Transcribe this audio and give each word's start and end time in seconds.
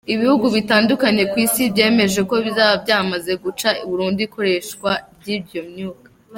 Ibihugu 0.13 0.45
bitandukanye 0.55 1.23
ku 1.31 1.35
Isi 1.45 1.61
byemeje 1.73 2.19
ko 2.29 2.35
bizaba 2.45 2.75
byamaze 2.83 3.31
guca 3.43 3.69
burundu 3.89 4.19
ikoreshwa 4.27 4.91
ry’iyo 5.19 5.61
myuka. 5.71 6.07